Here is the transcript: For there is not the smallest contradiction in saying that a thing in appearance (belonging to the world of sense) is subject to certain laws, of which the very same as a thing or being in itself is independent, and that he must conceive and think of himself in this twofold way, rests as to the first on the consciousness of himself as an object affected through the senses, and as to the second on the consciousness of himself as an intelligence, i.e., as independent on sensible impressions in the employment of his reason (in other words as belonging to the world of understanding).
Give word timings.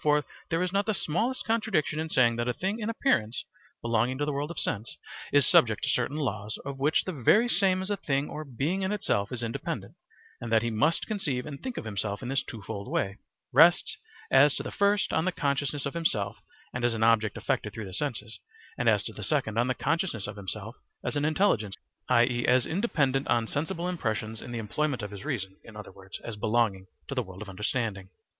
For 0.03 0.25
there 0.49 0.63
is 0.63 0.73
not 0.73 0.87
the 0.87 0.95
smallest 0.95 1.45
contradiction 1.45 1.99
in 1.99 2.09
saying 2.09 2.37
that 2.37 2.47
a 2.47 2.55
thing 2.55 2.79
in 2.79 2.89
appearance 2.89 3.45
(belonging 3.83 4.17
to 4.17 4.25
the 4.25 4.31
world 4.33 4.49
of 4.49 4.57
sense) 4.57 4.97
is 5.31 5.45
subject 5.47 5.83
to 5.83 5.91
certain 5.91 6.17
laws, 6.17 6.57
of 6.65 6.79
which 6.79 7.03
the 7.03 7.11
very 7.13 7.47
same 7.47 7.83
as 7.83 7.91
a 7.91 7.97
thing 7.97 8.27
or 8.27 8.43
being 8.43 8.81
in 8.81 8.91
itself 8.91 9.31
is 9.31 9.43
independent, 9.43 9.93
and 10.41 10.51
that 10.51 10.63
he 10.63 10.71
must 10.71 11.05
conceive 11.05 11.45
and 11.45 11.61
think 11.61 11.77
of 11.77 11.85
himself 11.85 12.23
in 12.23 12.29
this 12.29 12.41
twofold 12.41 12.87
way, 12.87 13.19
rests 13.53 13.95
as 14.31 14.55
to 14.55 14.63
the 14.63 14.71
first 14.71 15.13
on 15.13 15.25
the 15.25 15.31
consciousness 15.31 15.85
of 15.85 15.93
himself 15.93 16.37
as 16.73 16.95
an 16.95 17.03
object 17.03 17.37
affected 17.37 17.71
through 17.71 17.85
the 17.85 17.93
senses, 17.93 18.39
and 18.79 18.89
as 18.89 19.03
to 19.03 19.13
the 19.13 19.21
second 19.21 19.59
on 19.59 19.67
the 19.67 19.75
consciousness 19.75 20.25
of 20.25 20.35
himself 20.35 20.75
as 21.03 21.15
an 21.15 21.25
intelligence, 21.25 21.75
i.e., 22.09 22.43
as 22.47 22.65
independent 22.65 23.27
on 23.27 23.45
sensible 23.45 23.87
impressions 23.87 24.41
in 24.41 24.51
the 24.51 24.57
employment 24.57 25.03
of 25.03 25.11
his 25.11 25.23
reason 25.23 25.57
(in 25.63 25.75
other 25.75 25.91
words 25.91 26.19
as 26.23 26.37
belonging 26.37 26.87
to 27.07 27.13
the 27.13 27.21
world 27.21 27.43
of 27.43 27.47
understanding). 27.47 28.09